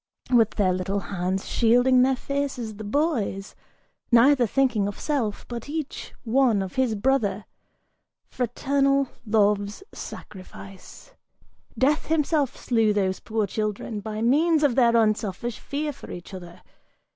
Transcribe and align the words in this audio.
With 0.31 0.55
their 0.55 0.73
little 0.73 0.99
hands 1.13 1.47
shielding 1.47 2.01
their 2.01 2.15
faces, 2.15 2.77
The 2.77 2.83
boys, 2.83 3.53
neither 4.11 4.47
thinking 4.47 4.87
of 4.87 4.99
self, 4.99 5.47
but 5.47 5.69
each 5.69 6.15
one 6.23 6.63
of 6.63 6.73
his 6.73 6.95
brother! 6.95 7.45
Fraternal 8.27 9.09
love's 9.27 9.83
sacrifice! 9.93 11.13
Death 11.77 12.07
himself 12.07 12.57
slew 12.57 12.93
those 12.93 13.19
poor 13.19 13.45
children 13.45 13.99
By 13.99 14.23
means 14.23 14.63
of 14.63 14.73
their 14.73 14.95
unselfish 14.97 15.59
fear 15.59 15.93
for 15.93 16.09
each 16.09 16.33
other! 16.33 16.63